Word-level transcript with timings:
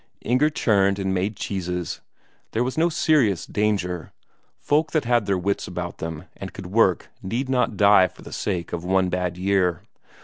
Inger 0.21 0.49
churned 0.49 0.97
and 0.97 1.13
made 1.13 1.35
cheeses; 1.35 2.01
there 2.53 2.63
was 2.63 2.75
no 2.75 2.89
serious 2.89 3.45
danger; 3.45 4.11
folk 4.57 4.93
that 4.93 5.05
had 5.05 5.27
their 5.27 5.37
wits 5.37 5.67
about 5.67 5.99
them 5.99 6.23
and 6.35 6.53
could 6.53 6.65
work 6.65 7.09
need 7.21 7.49
not 7.49 7.77
die 7.77 8.07
for 8.07 8.23
the 8.23 8.33
sake 8.33 8.73
of 8.73 8.83
one 8.83 9.09
bad 9.09 9.37
year. 9.37 9.83